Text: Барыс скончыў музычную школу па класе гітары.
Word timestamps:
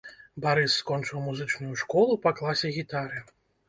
Барыс 0.45 0.73
скончыў 0.79 1.23
музычную 1.27 1.73
школу 1.85 2.19
па 2.27 2.37
класе 2.43 2.77
гітары. 2.83 3.29